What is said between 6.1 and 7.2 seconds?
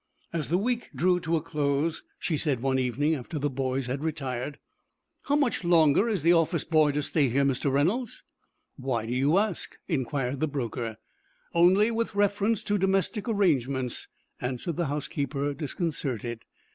the office boy to